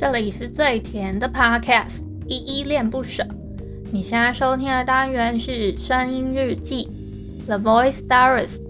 [0.00, 3.26] 这里是最甜的 Podcast，依依恋不舍。
[3.90, 6.88] 你现在收听的单元是声音日记
[7.48, 8.60] ，The Voice Diaries。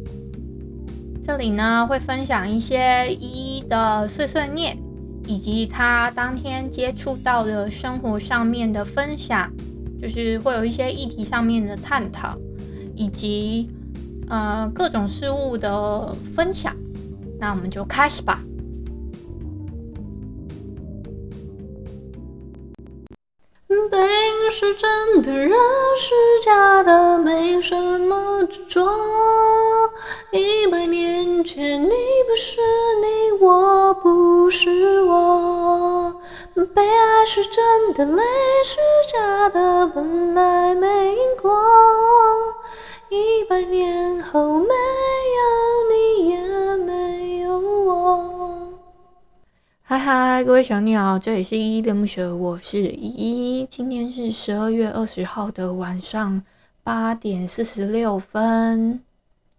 [1.22, 4.78] 这里呢会分享一些依依的碎碎念，
[5.26, 9.52] 以及他当天接触到的生活上面的分享，
[10.00, 12.38] 就是会有一些议题上面的探讨，
[12.94, 13.68] 以及
[14.30, 16.74] 呃各种事物的分享。
[17.38, 18.42] 那我们就开始吧。
[24.50, 25.50] 是真的，人
[25.96, 28.88] 是假的，没什么执着。
[30.30, 31.90] 一百年前，你
[32.26, 32.60] 不是
[33.02, 36.14] 你，我不是我。
[36.74, 38.22] 被爱是真的，泪
[38.64, 38.76] 是
[39.12, 41.54] 假的，本来没因果。
[43.10, 44.74] 一百年后，没
[50.10, 53.66] 嗨，各位小鸟，这里是依依恋不舍，我是依依。
[53.68, 56.42] 今天是十二月二十号的晚上
[56.82, 59.04] 八点四十六分。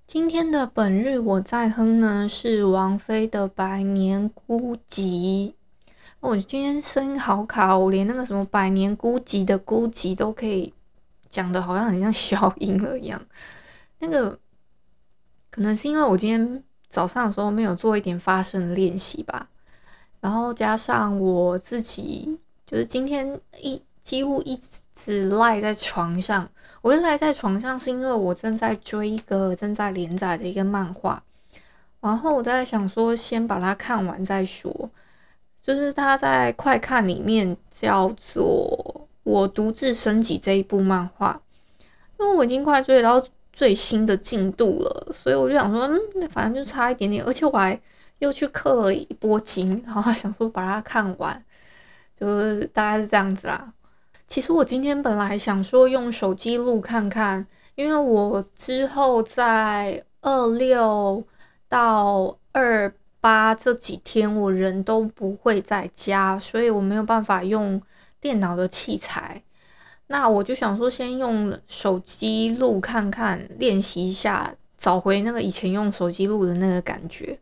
[0.08, 5.52] 今天的本日我在哼呢，是王菲的《百年孤寂》。
[6.20, 10.74] 我今天声音好卡，我连那个什么“百年孤寂”的“孤寂”都可以
[11.28, 13.22] 讲的，好像很像消音了一样。
[14.00, 14.40] 那个
[15.52, 19.48] 可能是因为我今天早上的时候没有做一点发声练习吧。
[20.22, 24.60] 然后加上我自己，就是今天一几乎一
[24.94, 26.50] 直赖在床上。
[26.82, 31.24] 我就赖在床上，是因为我正在追一个正在连载的一个漫画。
[32.02, 34.90] 然后我在想说，先把它看完再说。
[35.62, 41.42] 就是它在快看里面叫做《我独自升级》这一部漫画，
[42.20, 47.80] 因为我已经快追到最新的进度了，所以我就想说，嗯，那反正就差一点点，而且我还。
[48.20, 51.44] 又去氪了一波金， 然后想说把它看完，
[52.16, 53.74] 就是大概是这样子啦。
[54.28, 61.26] 其实我今天本来想说用手机录看看，因为我之后在二六
[61.68, 67.82] 到二八这几天我人都不会在家，所以我没有办法用
[68.22, 69.42] 电脑的器材。
[70.08, 77.40] 那我就想说先用手机录看看，练习一下，找回那个以前用手机录的那个感觉。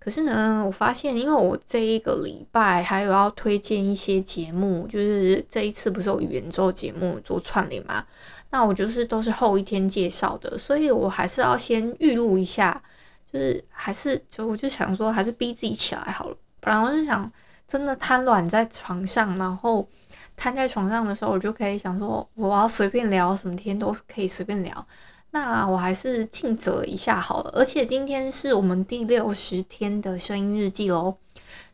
[0.00, 8.06] 可是呢，我发现，因为我这一个礼拜还有要推荐一些节目，就是这一次不是有元周节目做串联嘛？
[8.48, 12.82] 那我就是都是后一天介绍的，所以我还是要先预录一下，
[13.30, 16.36] 就是还是就我就想说，还是逼自己起来好了。
[16.60, 17.30] 本来我就想
[17.68, 19.86] 真的瘫软在床上，然后
[20.34, 24.86] 瘫在床上的时候，我就可以想说，我要随便聊什么天都可以随便聊。
[25.32, 31.16] 那我还是尽责一下好了，而且今天是我们第六十天的声音日记喽。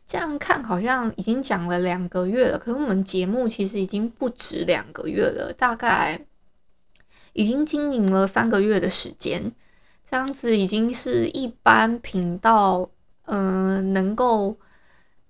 [0.05, 6.25] 这样看好像已经讲了两个月了，可是我们节目其实已经不止两个月了，大概
[7.33, 9.51] 已经经营了三个月的时间。
[10.09, 12.89] 这样子已经是一般频道，
[13.25, 14.55] 嗯、能够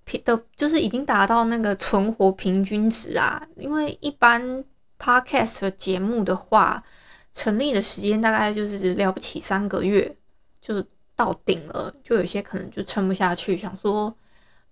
[0.04, 3.42] 平的，就是已经达到那个存活平均值啊。
[3.56, 4.62] 因为一般
[4.96, 6.84] podcast 的节目的话，
[7.38, 10.16] 成立的时间大概就是了不起三个月
[10.60, 10.84] 就
[11.14, 14.12] 到顶了，就有些可能就撑不下去，想说，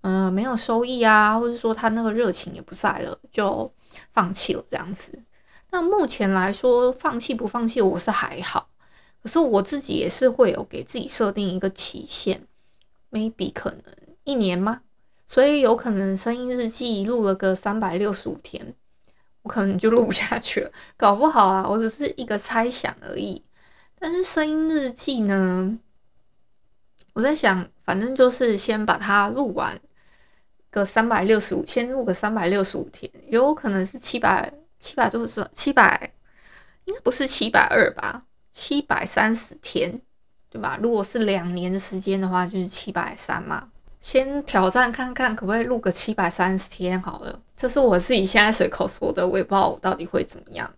[0.00, 3.72] 嗯、没有收益啊，或者说他那个热情也不在了，就
[4.12, 5.22] 放弃了这样子。
[5.70, 8.68] 那目前来说，放弃不放弃我是还好，
[9.22, 12.48] 可是我自己也是会有给自己设定一个期限
[13.12, 13.82] ，maybe 可能
[14.24, 14.80] 一年吗？
[15.28, 18.74] 所以有可能声音日记录了个三百六十五天。
[19.46, 23.44] 我可能就录不下去了，搞不好啊，我只是一个猜想而已。
[23.96, 25.78] 但是声音日记呢，
[27.12, 29.78] 我在想，反正就是先把它录完
[30.68, 36.12] 个三百六十五，先录个三百六十五天，有可能是七百七百多是七百，
[36.86, 38.24] 应该不是七百二吧？
[38.50, 40.02] 七百三十天，
[40.50, 40.76] 对吧？
[40.82, 43.68] 如果是两年的时间的话，就是七百三嘛。
[44.06, 47.40] 先挑战看看，可不可以录个七百三十天好了。
[47.56, 50.72] 这是我自己现在随口说的，我也不知道我到底会怎么样。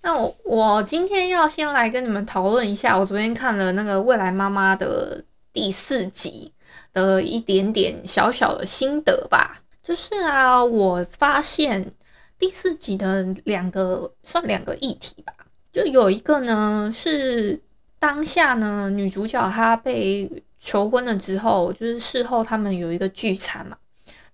[0.00, 5.22] 那我我今天要先来跟你们讨论一下，我昨天看了那个《未来妈妈》的
[5.52, 6.50] 第四集
[6.94, 9.60] 的一点点小小的心得吧。
[9.82, 11.92] 就是啊，我发现
[12.38, 15.34] 第四集的两个算两个议题吧，
[15.70, 17.60] 就有一个呢是
[17.98, 20.42] 当下呢女主角她被。
[20.64, 23.76] 求婚了之后，就是事后他们有一个聚餐嘛。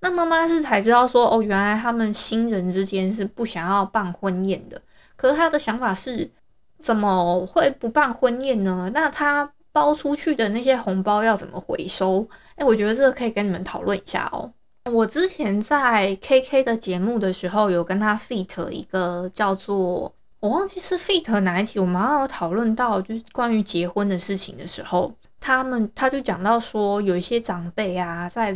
[0.01, 4.81] 那妈妈是才知道说，哦，原来他们新人之间是不想要办婚宴的。
[5.17, 6.31] 可是他的想法是，
[6.79, 8.91] 怎么会不办婚宴呢？
[8.93, 12.29] 那他包出去的那些红包要怎么回收？
[12.57, 14.53] 哎，我觉得这个可以跟你们讨论一下哦。
[14.93, 28.55] 我之前在 KK 的节目的时候，有跟他 feat 一个叫做我忘记是 feat 哪一集，我们好像有讨论到就是关于结婚的事情的时候，他们他就讲到说，有一些长辈啊，在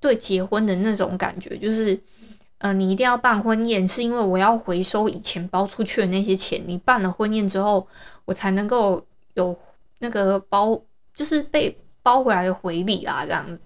[0.00, 2.00] 对结婚的那种感觉，就是
[2.56, 7.86] 呃，你一定要办婚宴，是因为我要回收以前包出去的那些钱，你办了婚宴之后，
[8.24, 9.54] 我才能够有
[9.98, 10.80] 那个包，
[11.14, 13.60] 就是被包回来的回礼啊，这样子。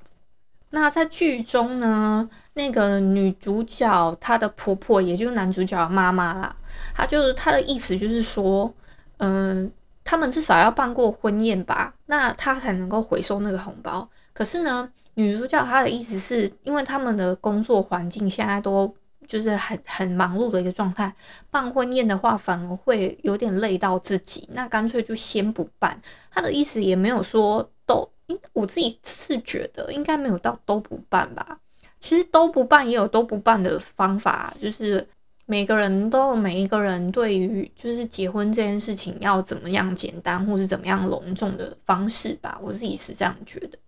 [0.71, 6.57] 那在剧中呢，那个女主角她的婆婆，也就是男主角的妈妈啦，
[6.95, 8.73] 她就是她的意思就是说，
[9.19, 9.71] 嗯，
[10.03, 14.09] 他们至少要办过婚宴吧，那她才能够回收那个红包。
[14.33, 18.95] 可是呢，女主角她的意思是因为他们的工作环境现在都
[19.27, 21.15] 就是很很忙碌的一个状态，
[21.51, 26.01] 办婚宴的话反而会有点累到自己，那干脆就先不办。
[26.31, 28.09] 她的意思也没有说都。
[28.55, 31.59] 我自己是觉得应该没有到都不办吧。
[32.05, 35.09] 其实都不办也有都不办的方法，就是
[35.47, 42.61] 每个人都有每一个人对于就是结婚这件事情要怎么样简单或是怎么样隆重的方式吧。
[42.63, 43.79] 我自己是这样觉得，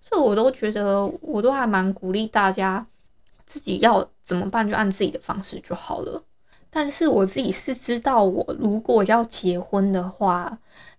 [0.00, 2.86] 所以我都觉得我都还蛮鼓励大家
[3.44, 6.22] 自己要怎么办就按自己的方式就好了。
[6.70, 10.58] 但是我自己是知道，我如果要结婚的话。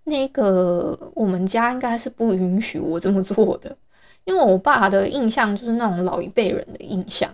[0.09, 3.75] 那个我们家应该是不允许我这么做的，
[4.27, 7.33] 因为我爸的印象就是那种老一辈人的印象，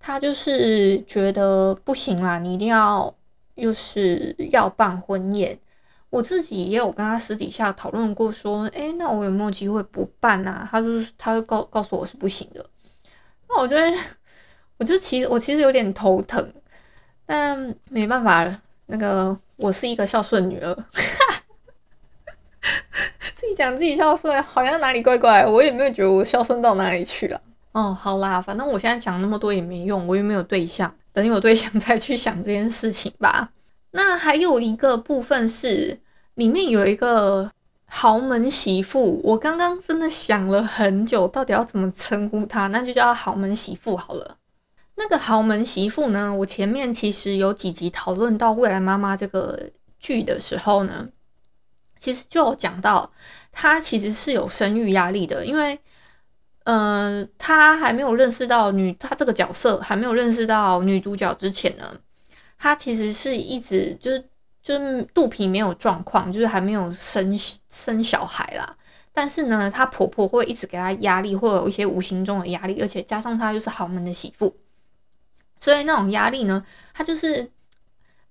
[0.00, 3.14] 他就是觉得不行啦，你一定要
[3.54, 5.56] 又是要办婚宴。
[6.10, 10.68] 我自己也有跟他私底下讨论过，说，诶、那我有没有机会不办啊？
[10.68, 12.66] 他就是他就告告诉我是不行的。
[13.48, 13.96] 那我觉得，
[14.78, 16.52] 我就其实我其实有点头疼，
[17.24, 20.76] 但没办法，那个我是一个孝顺女儿。
[23.54, 27.40] 讲自己孝顺，好像哪里怪怪，我也没有觉得我孝顺到哪里去了。
[27.72, 33.50] 哦，好啦，反正我现在讲那么多也没用，我又没有对象，等有对象再去想这件事情吧。
[33.92, 36.00] 那还有一个部分是，
[36.34, 37.50] 里面有一个
[37.86, 44.36] 豪门媳妇，我刚刚真的想了很久，到底要怎么称呼她，那就叫豪门媳妇好了。
[44.96, 51.08] 那个豪门媳妇呢，我前面其实有几集讨论到《未来妈妈》这个剧的时候呢。
[52.02, 53.12] 其实就有讲到，
[53.52, 55.80] 他其实是有生育压力的，因为，
[56.64, 61.98] 嗯、呃，他还没有认识到女，他这个角色还没有认识到女主角之前呢，
[62.58, 64.28] 他其实是一直就是
[64.62, 67.38] 就是肚皮没有状况，就是还没有生
[67.68, 68.76] 生小孩啦。
[69.12, 74.56] 但是呢，她婆婆会一直给她压力，会有一些无形中的压力，而且加上她又是豪门的媳妇，
[75.58, 76.64] 所以那种压力呢，
[76.94, 77.50] 她就是。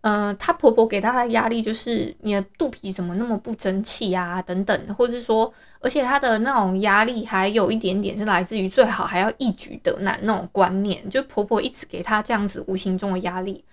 [0.01, 13.65] 呃，她婆婆给她的压力就是你的肚皮怎么那么不争气啊，等等，或者是说，而且她的那种压力还有一点点是来自于最好还要一举得男那种观念，就婆婆一直给她这样子无形中的压力，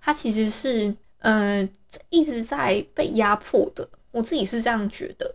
[0.00, 1.68] 她其实是呃
[2.08, 3.88] 一直在被压迫的。
[4.10, 5.34] 我自己是这样觉得。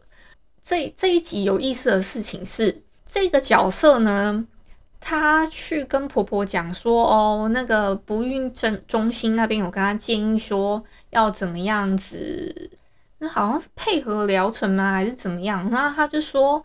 [0.62, 4.48] 这这一集有意思的事情是，这个角色呢。
[5.02, 12.70] 她去跟婆婆讲说：“哦，那个不孕症中心那边有跟她建议说要怎么样子，
[13.20, 14.92] 那好像是配合疗程吗？
[14.92, 16.64] 还是怎么样？”那她就说，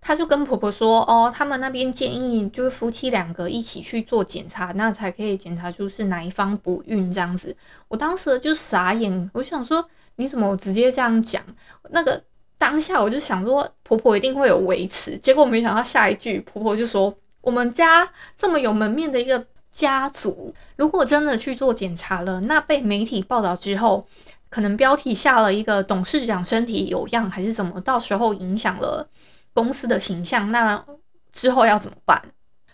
[0.00, 7.56] 她就跟婆婆说：“哦，他们那边建议就是夫妻两个一起去做检查，那才可以检查出是哪一方不孕这样子。”
[7.88, 11.42] 我当时就傻眼，我想说：“你怎么直接这样讲？”
[11.90, 12.22] 那个
[12.58, 17.16] 当下我就想说，婆婆一定会有维持，结果没想到下一句婆婆就说。
[17.46, 24.04] 我们家这么有门面的一个家族，如果真的去做检查了，那被媒体报道之后，
[24.50, 29.06] 可能标题下了一个董事长身体有恙还是怎么，到时候影响了
[29.54, 30.84] 公司的形象，那
[31.30, 32.20] 之后要怎么办？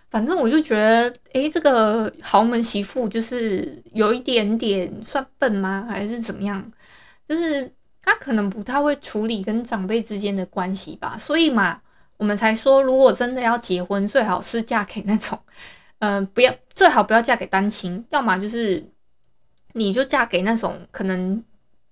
[0.09, 5.87] 反正我就觉得，诶，这个豪门媳妇就是有一点点算笨吗？
[5.87, 6.73] 还是怎么样？
[7.29, 7.71] 就是
[8.03, 11.83] 她可能不太会处理跟长辈之间的关系吧，所以嘛。
[12.19, 15.41] 我们才说，如果真的要结婚，最好是嫁给那种，
[15.99, 18.85] 嗯、 不要最好不要嫁给单亲，要么就是
[19.73, 21.43] 你就嫁给那种可能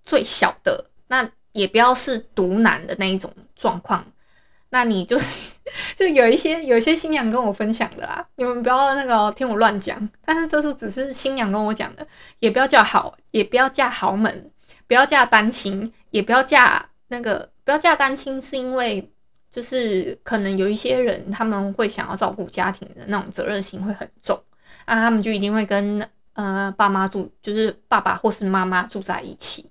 [0.05, 4.05] 最小的，那也不要是独男的那一种状况。
[4.73, 5.59] 那你就是
[5.97, 12.07] 就有一些有一些新娘跟我分享的啦，你们不要那个听我乱讲，但是这是只是新娘跟我讲的，
[12.39, 14.53] 也不要嫁好，也不要嫁豪门，
[14.87, 19.11] 不要嫁单亲，也不要嫁那个不要嫁单亲，是因为。
[19.51, 24.41] 就是可能有一些人，他们会想要照顾家庭的那种责任心会很重
[24.85, 29.69] 啊，他们就一定会跟呃爸妈住，就是爸爸或是妈妈住在一起。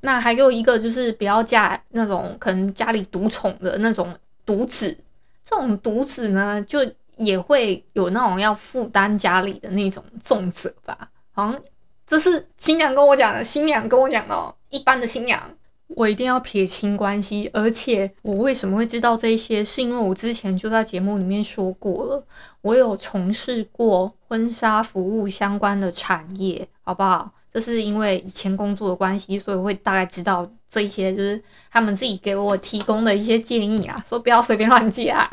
[0.00, 4.14] 那还有一个就是不要嫁那种可能家里独宠的那种
[4.46, 4.96] 独子，
[5.44, 6.80] 这种独子呢，就
[7.16, 11.10] 也会有那种要负担家里的那种重责吧。
[11.32, 11.62] 好像
[12.06, 15.40] 这是新娘跟我讲的，新娘跟我讲哦，一般的新娘。
[15.88, 22.24] 我一定要撇清关系，而且我为什么会知道这些，是因为我之前就在节目里面说过了，
[22.62, 27.30] 我有从事过婚纱服务相关的产业，好不好？
[27.52, 35.30] 这是因为以前工作的关系，所以我会大概知道这些，就是他们自己给我提供的一些建议啊，说不要随便乱嫁。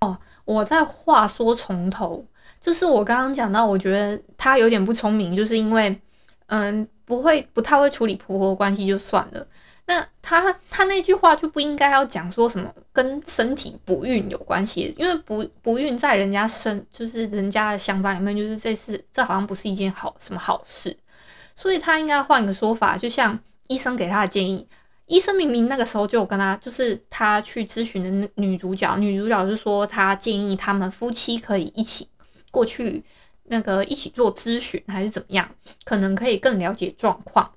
[0.00, 2.24] 哦，我在话说从头，
[2.60, 6.00] 就是我刚刚讲到，我觉得他有点不聪明，就是因为
[6.46, 9.44] 嗯，不会不太会处理婆婆关系就算了。
[9.90, 20.96] 那他他那句话就不应该要讲说什么跟身体不孕有关系，因为不不孕在人家身就是人家的想法里面，就是这是这好像不是一件好什么好事，
[21.56, 24.68] 所以他应该换一个说法，就像医生给他的建议，
[25.06, 32.06] 医生明明那个时候就有跟他，就是他去咨询的女主角，女主角是说他建议他们夫妻可以一起
[32.52, 33.02] 过去
[33.42, 35.50] 那个一起做咨询还是怎么样，
[35.82, 37.50] 可能可以更了解状况。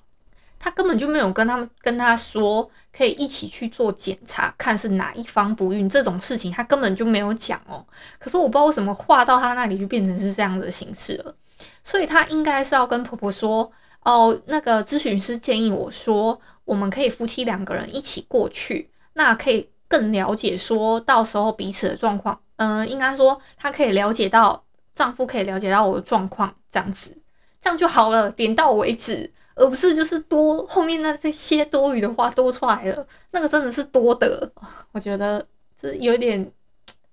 [0.64, 7.86] 他根本就没有跟他们跟他说可以一起去做检查，看是哪一方不孕这种事情，他根本就没有讲哦。
[8.18, 11.36] 可是我不知道为什么话到他那里就变成是这样子的形式了，
[11.84, 13.70] 所以他应该是要跟婆婆说
[14.04, 22.40] 哦，那个咨询师建议我说，我们可以夫妻两个人一起过去，那可以更了解说到时候彼此的状况。
[22.56, 24.64] 嗯，应该说他可以了解到
[24.96, 27.18] 丈夫可以了解到我的状况，这样子，
[27.60, 29.34] 这样就好了，点到为止。
[29.56, 34.52] 而不是就是多后面那这些多余的话多出来了，那个真的是多的，
[34.92, 35.46] 我觉得
[35.80, 36.52] 这有点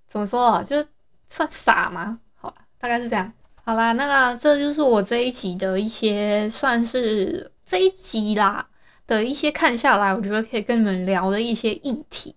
[0.09, 0.87] 怎么说啊，就是
[1.29, 2.19] 算傻吗？
[2.35, 3.33] 好吧，大概是这样。
[3.63, 8.67] 好啦，那个这就是我这一集的一些算是这一集啦
[9.07, 12.35] 的一些看下来，我觉得可以跟你们聊的一些议题。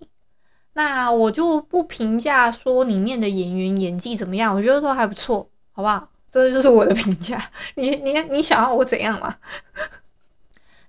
[0.73, 6.09] 那我就不评价说里面的演员演技怎么样，我觉得都还不错，好不好？
[6.33, 9.35] 这就是我的评价，你你你想要我怎样嘛？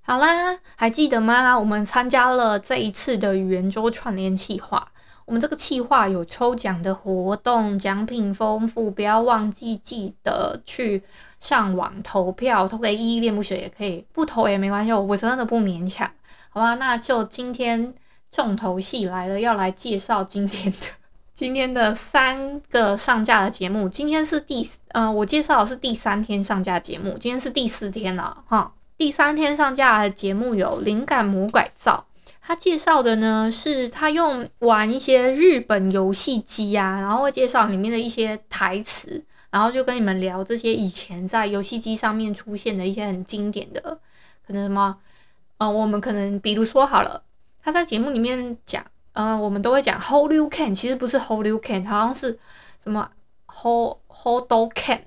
[0.01, 1.59] 好啦，还记得吗？
[1.59, 4.91] 我们参加了这一次的圆桌串联企划，
[5.27, 11.03] 我们这个企划有抽奖的活动，奖品丰富，不要忘记记得去
[11.39, 16.11] 上网投票，投给依依恋不舍也可以，不投也没关系，我我真的不勉强，
[16.49, 16.75] 好吧？
[16.77, 17.95] 那就今天
[18.31, 20.79] 重头戏来了，要来介绍今天的。
[21.35, 28.73] 今天的三个上架的节目，今天是第呃，我介绍的是第三天上架节目，今天是第四天了哈。
[28.97, 32.07] 第三天上架的节目有《灵感魔改造》，
[32.41, 43.99] 他介绍的呢是他用玩一些日本游戏机啊，然后会介绍里面的一些台词，然后就跟你们聊这些以前在游戏机上面出现的一些很经典的，
[44.47, 44.99] 可能什么，
[45.59, 47.25] 呃，我们可能比如说好了，
[47.61, 48.87] 他在节目里面讲。
[49.15, 52.39] 嗯、我们都会讲 hold you can，其实不是 hold you can，好像是
[52.83, 53.11] 什么
[53.47, 55.01] hold hold do can，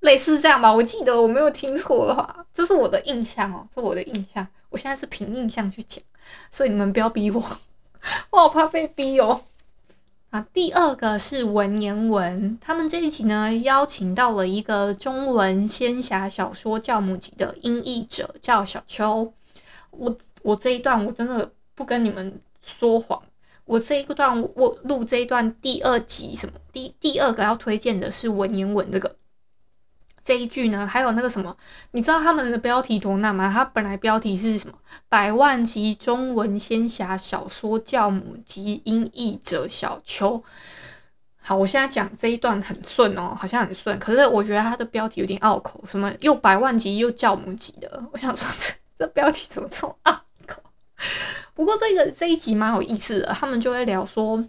[0.00, 0.72] 类似这样吧。
[0.72, 4.46] 我记得我没有听错的话，这是我的印象哦，是我的印象。
[4.68, 6.02] 我现在是凭印象去讲，
[6.50, 7.42] 所以你们不要逼我，
[8.30, 9.40] 我好怕被逼哦。
[10.30, 19.32] 啊，第二个是文言文，他们这一集呢邀请到了一个中文仙侠小说教母级的音译者，叫小秋。
[19.92, 23.22] 我我这一段我真的不跟你们说谎。
[23.66, 26.54] 我这一段，我录这一段第二集什么？
[26.72, 29.16] 第第二个要推荐的是文言文这个
[30.24, 30.86] 这一句呢？
[30.86, 31.56] 还有那个什么？
[31.90, 33.50] 你知道他们的标题多难吗？
[33.52, 34.74] 它本来标题是什么？
[35.08, 40.42] 百万级中文仙侠小说教母及音译者小秋。
[41.38, 43.96] 好，我现在讲这一段很顺哦，好像很顺。
[43.98, 48.04] 可是我觉得它的标题有点拗口，什么又百万级又教母级的？
[48.12, 50.20] 我想说这这标题怎么这么拗？
[51.54, 54.44] 不过这个这一集蛮有意思的，他们就会聊说，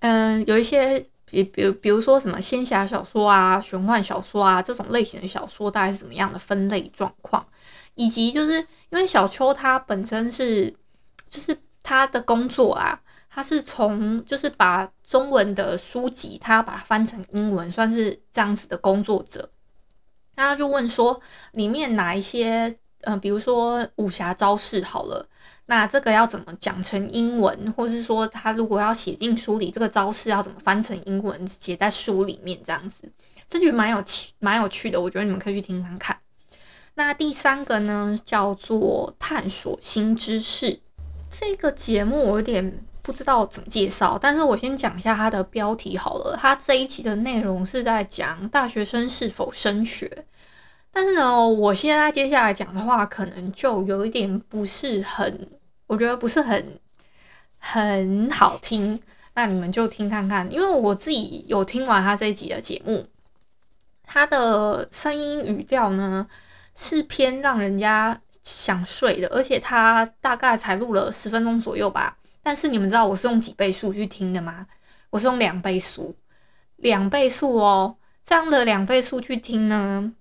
[0.00, 7.46] 嗯，有一些比比如比如说什么仙侠小说啊、玄幻小说啊这种类型的小说，大概是怎么样的分类状况，
[7.94, 8.58] 以及就是
[8.90, 10.74] 因为小秋他本身是
[11.28, 19.50] 就是他的工作啊，他是从就是把中文的书籍，他要把它翻成英文，算是这样子的工作者。
[20.36, 21.20] 那他就问说，
[21.52, 25.26] 里面哪一些，嗯，比如说武侠招式好了。
[25.66, 33.10] 那这个要怎么讲成英文，或是说他如果要写进书里，这个招式要怎么翻成英文写在书里面这样子，
[33.50, 35.00] 这就蛮有趣，蛮有趣的。
[35.00, 36.16] 我觉得你们可以去听看看。
[36.94, 40.80] 那第三个呢，叫做探索新知识。
[41.28, 46.38] 这个节目我有点不知道怎么介绍，但是我先讲一下它的标题好了。
[46.40, 50.24] 它这一期的内容是在讲大学生是否升学。
[50.90, 55.46] 但是呢，我现在接下来讲的话，可能就有一点不是很，
[55.86, 56.80] 我觉得不是很
[57.58, 59.00] 很好听。
[59.34, 63.06] 那你们就听看看，因为我自己有听完他这一集的节目，
[64.02, 66.26] 他的声音语调呢
[66.74, 72.16] 是偏让人家想睡的，而且他大概才录了十分钟左右吧。
[72.42, 74.66] 但是你们知道我是用几倍速去听的吗？
[75.10, 76.16] 我是用两倍速，
[76.76, 77.98] 两倍速哦。
[78.24, 80.12] 这样的两倍速去听呢，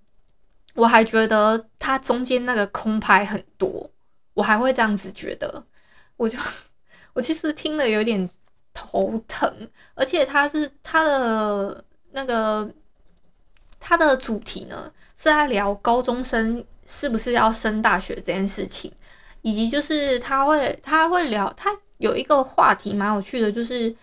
[0.74, 3.90] 我还觉得它中间那个空拍很多，
[4.36, 5.66] 我还会这样子觉得，
[6.16, 6.38] 我就
[7.14, 8.30] 我其实听了有点
[8.76, 12.72] 头疼，而且他是他的那个
[13.80, 18.94] 他的主题呢是在聊高中生是不是要升大学这件事情，
[19.42, 23.96] 以及就是他会他会聊他有一个话题蛮有趣的，就是。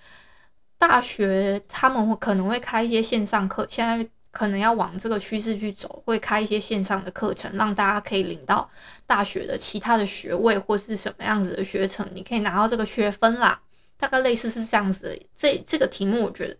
[0.82, 8.68] 大学他们会可能会开一些线上课，现在可能要往这个趋势去走，会开一些线上的课程，让大家可以领到
[9.06, 13.60] 大学的其他的学位或是什么样子的学程，你可以拿到这个学分啦。
[13.96, 15.18] 大概类似是这样子的。
[15.36, 16.56] 这这个题目我觉得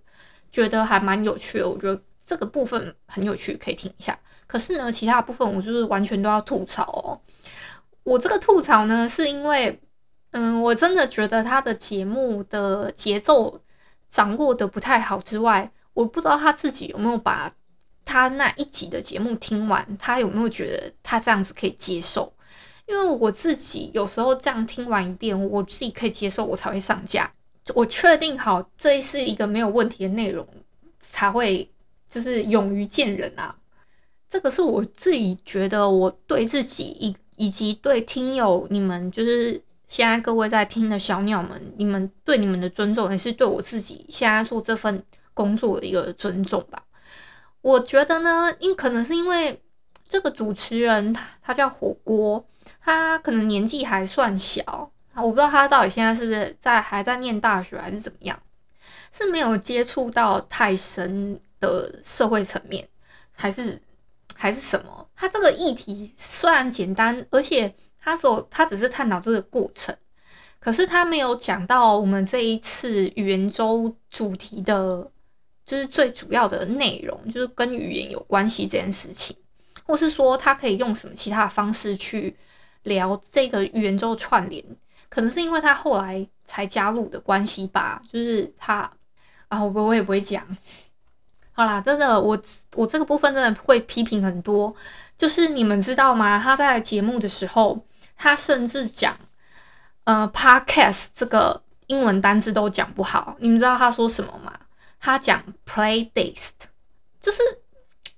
[0.53, 4.17] 觉得还蛮有趣的，我觉得这个部分很有趣，可以听一下。
[4.47, 7.19] 可是呢，其他部分我就是完全都要吐槽哦。
[8.05, 9.81] 我这个吐槽呢，是因为
[10.33, 13.61] 嗯，我真的觉得他的节目的节奏。
[14.13, 17.51] 掌握的不太好之外，我不知道他自己有没有把
[18.05, 22.33] 他那一集的节目听完，他有没有觉得他这样子可以接受？
[22.87, 27.33] 因为我自己有时候这样听完一遍，我自己可以接受，我才会上架。
[27.75, 30.47] 我确定好这是一个没有问题的内容，
[31.01, 31.71] 才会
[32.11, 33.57] 就是勇于见人啊。
[34.29, 39.63] 这个是我自己觉得我对自己以以及对听友你们就是。
[39.89, 45.05] 现在各位在听的小鸟们，你们对你们的尊重，也是对我自己现在做这份
[45.35, 46.83] 工作的一个尊重吧。
[47.63, 49.63] 我觉得呢，因可能是因为
[50.09, 52.45] 这个主持人他他叫火锅，
[52.81, 58.39] 他可能年纪还算小，我不知道他到底现在是在还在念大学还是怎么样，
[59.11, 62.87] 是没有接触到太深的社会层面，
[63.33, 63.81] 还是
[64.35, 65.09] 还是什么？
[65.17, 67.75] 他这个议题虽然简单，而且。
[68.05, 69.97] 他所他只是探讨这个过程，
[70.59, 75.09] 可是他没有讲到我们这一次圆周主题的，
[75.65, 79.37] 就是最主要的内容，就是跟语言有关系这件事情，
[79.85, 82.37] 或是说他可以用什么其他的方式去
[82.83, 84.65] 聊这个语言周串联，
[85.09, 88.91] 可能是因为他后来才加入的关系吧，就是他
[89.49, 90.45] 啊，我我也不会讲，
[91.53, 92.41] 好啦，真的我
[92.75, 94.75] 我这个部分真的会批评很多，
[95.17, 96.41] 就是你们知道吗？
[96.43, 97.85] 他在节目的时候。
[98.15, 99.17] 他甚至讲，
[100.05, 103.37] 呃，podcast 这个英文单字都讲不好。
[103.41, 104.53] 你们知道他说什么吗？
[105.05, 106.53] 他讲 playlist，
[107.21, 107.43] 就是，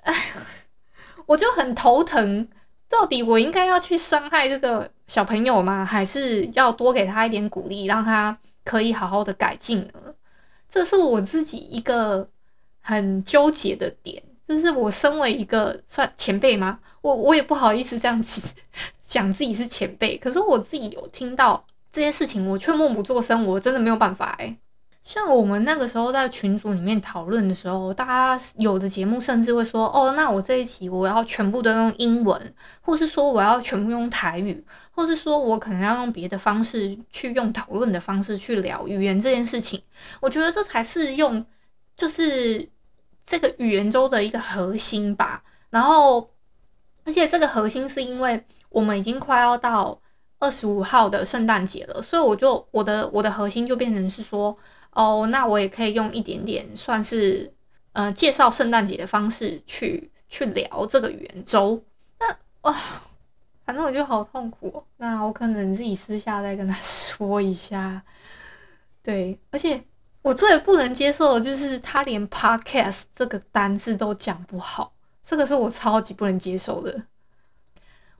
[0.02, 0.32] 哎，
[1.24, 2.46] 我就很头疼。
[2.90, 5.82] 到底我应该要去伤害这个小朋友吗？
[5.82, 10.14] 还是要多给他一点鼓励，让他可以好好的改进呢？
[10.68, 12.28] 这是我自己一个
[12.82, 14.22] 很纠结的点。
[14.46, 16.80] 就是我身为一个算前辈吗？
[17.00, 18.52] 我我也不好意思这样子
[19.00, 24.58] 讲自己是前辈，可是我自己有听到这些事情，我却默不作声，我真的没有办法诶。
[25.04, 39.82] 像我们那个时候在群组里面讨论的时候，大家有的节目甚至会说：“哦，那我这一期我要全部都用英文，或是说我要全部用台语，或是说我可能要用别的方式去用讨论的方式去聊语言这件事情。”
[40.20, 41.46] 我觉得这才是用，
[41.96, 42.68] 就是。
[43.26, 46.28] 这个语言周的一个核心吧，然后，
[47.06, 49.98] 而且这个核心是因为我们已经快要到
[50.38, 54.54] 二十五号的圣诞节了，所以我就我的我的核心就变成是说，
[54.94, 57.52] 哦，那我也可以用一点点算是
[57.92, 61.84] 呃介绍圣诞节的方式去去聊这个圆周。
[62.18, 62.74] 那哇，
[63.66, 64.84] 反正我就好痛苦哦。
[64.96, 68.02] 那我可能自己私下再跟他 说一下，
[69.02, 69.84] 对，而且。
[70.24, 77.02] 我最不能接受的就是他连 podcast 这个单字都讲不好，这个是我超级不能接受的。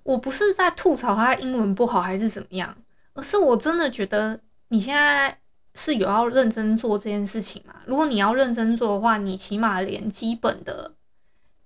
[0.02, 2.76] 我不是在吐槽他英文不好还是怎么样，
[3.14, 5.38] 而是我真的觉得你现在
[5.74, 7.74] 是有要认真做这件事情吗？
[7.86, 10.92] 如果你要认真做的话，你起码连基本的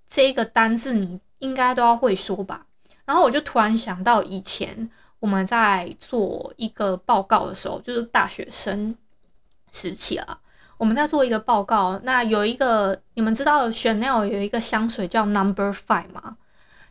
[0.07, 2.65] 这个单字你应该都要会说吧。
[3.05, 8.95] 然后我就突然想到以前我们在做一个报告的时候，就是大学生。
[9.71, 10.39] 时期了，
[10.77, 12.01] 我们在做一个报告。
[12.03, 16.37] 那有一个，你们知道 Chanel 有一个香水叫 Number Five 吗？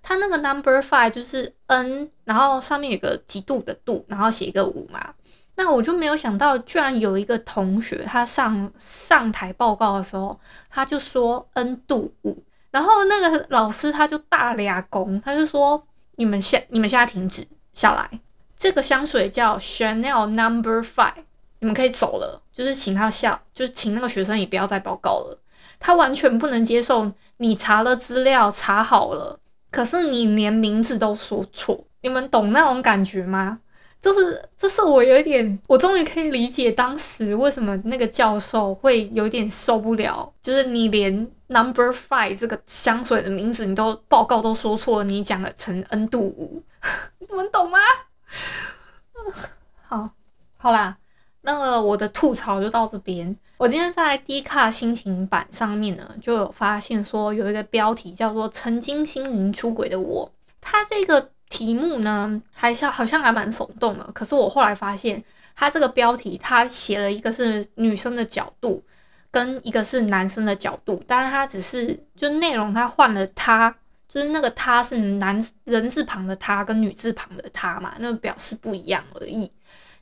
[0.01, 5.15] 它那个 Number Five 就是 N，然后上面有个几度的度，然后写一个五嘛。
[5.59, 10.39] 那我就没有想到，居然有一个同学他上上台报告的时候，
[10.71, 18.21] 他就说 N 度五，然后那个老师他就大俩拱，他就说：你们现你们现在停止下来，
[18.57, 21.25] 这个香水叫 Chanel Number Five。
[21.59, 25.37] 你们可以走了，就是请他下，就是请那个学生也不要再报告了。
[25.81, 29.41] 他完全不能接受你查了资料查好了，
[29.73, 33.59] 可是你连名字都说错，你们懂那种感觉吗？
[34.01, 40.33] 就是，这是我有一点，我终于可以理解当时为什么那个教授会有点受不了。
[40.41, 46.63] 就是你连 Number Five 这个香水的名字你都报告都说错了，你讲了成 N 度五，
[47.19, 47.79] 你们懂吗？
[49.83, 50.11] 好，
[50.57, 50.97] 好啦，
[51.41, 53.37] 那个我的吐槽就到这边。
[53.57, 60.31] 我今天在 Dcard 心情版上面呢，就有发现说有一个标题叫做“曾经心灵出轨的我”，
[60.63, 61.33] 它这个。
[61.49, 64.05] 题目呢，还像好像还蛮耸动的。
[64.13, 65.23] 可是我后来发现，
[65.57, 68.83] 他这个标题他写了一个是女生的角度，
[69.31, 73.75] 跟一个是男生的角度，但是他只是就内容他换了他，
[74.09, 79.51] 就是那个他是男人字旁的他跟女字旁的他嘛，那表示不一样而已。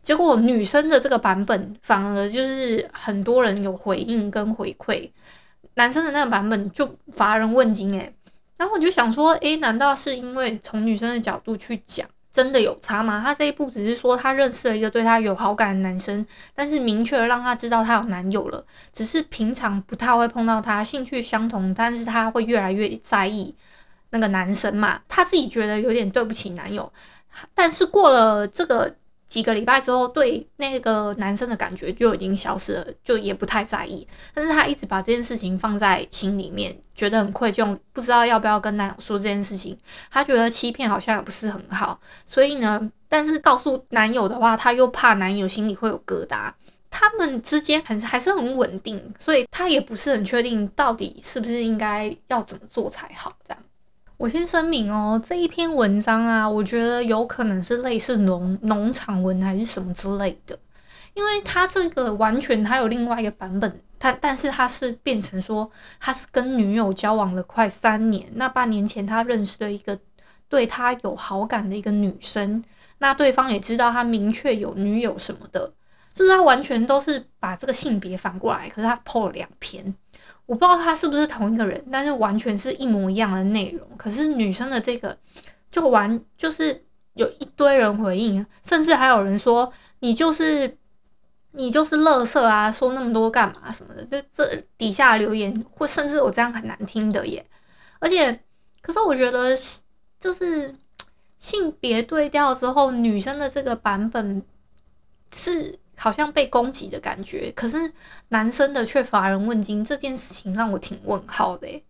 [0.02, 5.10] 结果女生的这个版本反而就是很多人有回应跟回馈，
[5.74, 8.14] 男生的那个版本就乏人问津诶、
[8.56, 13.22] 然后我就想说，诶，难道是因为从女生的角度去讲，真的有差吗？
[13.24, 23.54] 她这一步只是说她认识了一个对她有好感的男生，但是明确的让她知道她有男友了，只是平常不太会碰到他，兴趣相同，但是他会越来越在意
[24.10, 26.92] 那个男生嘛，他自己觉得有点对不起男友，
[27.54, 28.94] 但是过了这个。
[29.28, 34.06] 几个礼拜之后，对那个男生的感觉就已经消失了，就也不太在意。
[34.32, 39.76] 但是他一直把这件事情放在心里面，觉得很愧疚，不知道要不要跟男友说这件事情。
[40.10, 46.52] 他觉得欺骗好像也不是很好，所以呢，但是告诉男友的话，他又怕男友心里会有疙瘩。
[46.88, 53.62] 他们之间还是还是很稳定，所以他也不是很确定到底是不是应该要怎么做才好，这样。
[54.18, 60.58] 我先声明哦，这一篇文章啊，我觉得有可能是类似农农场文还是什么之类的，
[61.12, 69.98] 因为他这个完全他有另外一个版本，他但是他是变成说他是跟女友交往了快三年，那半年前他认识了一个
[70.48, 72.64] 对他有好感的一个女生，
[72.96, 75.74] 那对方也知道他明确有女友什么的，
[76.14, 79.94] 就是他完全都是把这个性别反过来，可是他 po 了两篇。
[80.46, 83.86] 我不知道他是不是同一个人，但是完全是一模一样的内容。
[83.96, 85.18] 可是女生的这个
[85.70, 90.78] 就完就是有一堆人回应，甚至还有人说你就是
[91.50, 94.04] 你就是乐色啊，说那么多干嘛什么的。
[94.04, 97.44] 这这底下留言或甚至我这样很难听的耶。
[97.98, 98.40] 而且，
[98.80, 99.56] 可是我觉得
[100.20, 100.74] 就是
[101.38, 104.42] 性别对调之后，女生的这个版本
[105.34, 105.78] 是。
[105.96, 107.92] 好像被攻击的感觉，可是
[108.28, 111.82] 男生的却乏人问津，这件事情让我挺问号的。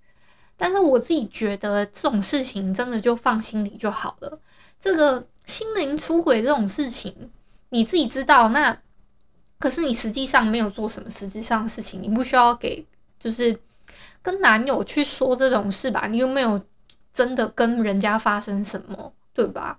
[0.57, 4.41] 但是我自己觉得这种事情真的就放心里就好了。
[4.81, 7.31] 这个心灵出轨这种事情，
[7.69, 8.79] 你自己知道，那
[9.59, 12.87] 可是你实际上没有做什么实际上的事情，你不需要给
[13.19, 13.59] 就是
[14.23, 16.07] 跟男友去说这种事吧？
[16.07, 16.61] 你又没有
[17.13, 19.79] 真的跟人家发生什么，对吧？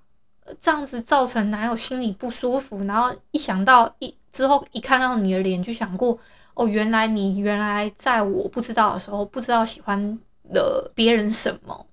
[0.62, 6.18] 这样子造成男友心里不舒服，然后一想到一之后一看到你的脸就想过
[6.54, 10.20] 哦，原来你原来在我不知道的时候不知道喜欢
[10.54, 11.86] 了别人什么，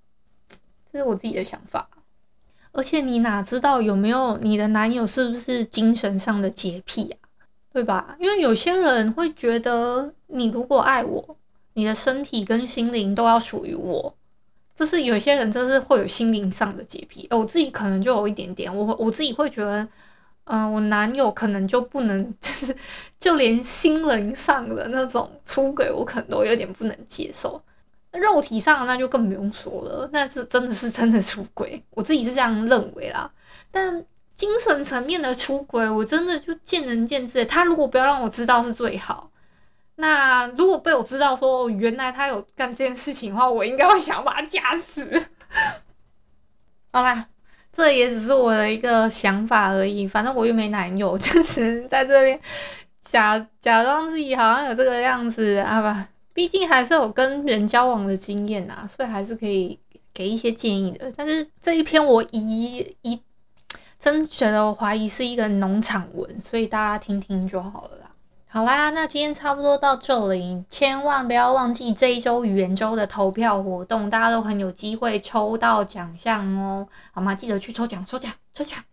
[0.93, 1.88] 这是我自己的想法。
[2.73, 7.19] 而且你哪知道有没有你的男友是不是精神上的洁癖啊？
[7.73, 8.17] 对吧？
[8.21, 11.37] 因为有些人会觉得你如果爱我，
[11.75, 14.14] 你的身体跟心灵都要属于我。
[14.76, 17.26] 就是有些人，真是会有心灵上的洁癖。
[17.30, 19.87] 我自己可能就有一点点，我我自己会觉得，
[20.44, 22.76] 嗯、我男友可能就不能，就是
[23.18, 27.62] 就连心灵上的那种出轨，我可能都有点不能接受。
[28.12, 33.30] 肉体上的那就更不用说了，那是真的是真的出轨，我自己是这样认为啦。
[33.70, 34.04] 但
[34.37, 37.44] 精神层面的出轨，我真的就见仁见智。
[37.44, 39.30] 他如果不要让我知道是最好。
[39.96, 45.24] 那如果被我知道说原来他有干这件事情的话，我应该会想把他夹死。
[46.92, 47.28] 好啦，
[47.72, 50.07] 这也只是我的一个想法而已。
[50.07, 52.40] 反正我又没男友， 就是在这边
[53.00, 56.09] 假假装自己好像有这个样子啊吧。
[56.33, 59.78] 毕竟还是有跟人交往的经验啊，所以还是可以
[60.12, 61.12] 给一些建议的。
[61.16, 63.20] 但是这一篇我一一
[64.00, 68.04] 真觉得我怀疑是一个农场文，所以大家听听就好了。
[68.55, 77.35] 好啦，那今天差不多到这里，千万不要忘记这一周语言周的投票活动，大家都很有机会抽到奖项哦，好吗？
[77.35, 78.85] 记得去抽奖，抽奖，抽奖！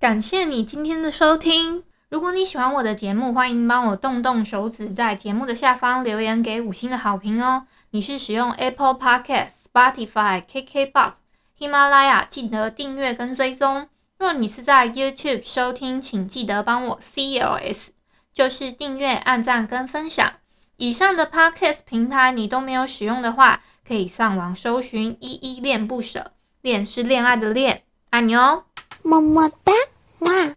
[0.00, 7.66] 感谢你今天的收听，如果你喜欢我的节目，欢迎帮我动动手指，在节目的下方留言给五星的好评哦。
[7.90, 11.12] 你是使用 Apple Podcast、Spotify、KKBox、
[11.58, 13.90] 喜马拉雅，记得订阅跟追踪。
[14.16, 17.88] 若你是在 YouTube 收听，请记得帮我 CLS。
[18.34, 20.34] 就是订阅、按赞跟分享。
[20.76, 28.64] 以上的 Podcast 平台你都没有使用的话，可以上网搜寻“依依恋不舍”，恋是恋爱的恋，爱你哦，
[29.02, 29.72] 么么哒，
[30.18, 30.56] 哇！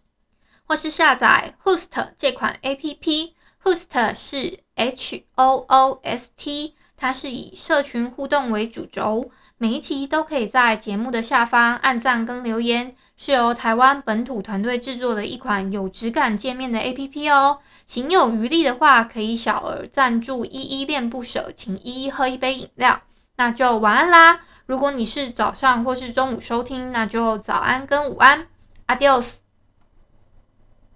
[0.65, 12.95] 或是下载 Hoost 这款 APP，Hoost 是 H O O S T，它是以社群互动为主轴，每一期都可以在节目的下方按赞跟留言。
[13.17, 17.59] 是由台湾本土团队制作的一款有质感界面的 APP 哦。
[17.87, 23.01] 行有余力的话，可以小额赞助依依恋不舍，请依依喝一杯饮料。
[23.37, 24.41] 那就晚安啦！
[24.65, 28.47] 如果你是早上或是中午收听，那就早安跟午安
[28.87, 29.46] ，Adios。